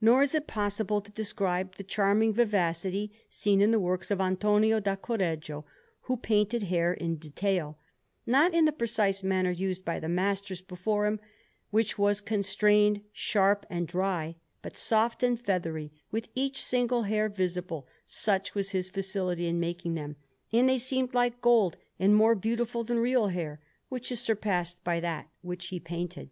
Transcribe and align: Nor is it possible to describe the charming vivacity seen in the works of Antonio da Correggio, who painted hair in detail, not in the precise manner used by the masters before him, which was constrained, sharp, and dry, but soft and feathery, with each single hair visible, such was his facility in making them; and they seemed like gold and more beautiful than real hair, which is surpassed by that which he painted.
Nor 0.00 0.22
is 0.22 0.36
it 0.36 0.46
possible 0.46 1.00
to 1.00 1.10
describe 1.10 1.74
the 1.74 1.82
charming 1.82 2.32
vivacity 2.32 3.10
seen 3.28 3.60
in 3.60 3.72
the 3.72 3.80
works 3.80 4.08
of 4.12 4.20
Antonio 4.20 4.78
da 4.78 4.94
Correggio, 4.94 5.64
who 6.02 6.16
painted 6.16 6.62
hair 6.70 6.92
in 6.94 7.16
detail, 7.16 7.76
not 8.24 8.54
in 8.54 8.66
the 8.66 8.70
precise 8.72 9.24
manner 9.24 9.50
used 9.50 9.84
by 9.84 9.98
the 9.98 10.08
masters 10.08 10.62
before 10.62 11.06
him, 11.06 11.18
which 11.72 11.98
was 11.98 12.20
constrained, 12.20 13.02
sharp, 13.12 13.66
and 13.68 13.88
dry, 13.88 14.36
but 14.62 14.76
soft 14.76 15.24
and 15.24 15.40
feathery, 15.40 15.90
with 16.12 16.28
each 16.36 16.64
single 16.64 17.02
hair 17.02 17.28
visible, 17.28 17.88
such 18.06 18.54
was 18.54 18.70
his 18.70 18.88
facility 18.88 19.48
in 19.48 19.58
making 19.58 19.94
them; 19.96 20.14
and 20.52 20.68
they 20.68 20.78
seemed 20.78 21.14
like 21.14 21.40
gold 21.40 21.76
and 21.98 22.14
more 22.14 22.36
beautiful 22.36 22.84
than 22.84 23.00
real 23.00 23.26
hair, 23.26 23.58
which 23.88 24.12
is 24.12 24.20
surpassed 24.20 24.84
by 24.84 25.00
that 25.00 25.28
which 25.42 25.66
he 25.70 25.80
painted. 25.80 26.30